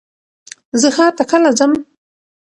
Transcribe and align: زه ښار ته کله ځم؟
زه 0.81 0.87
ښار 0.95 1.11
ته 1.17 1.23
کله 1.31 1.49
ځم؟ 1.57 1.71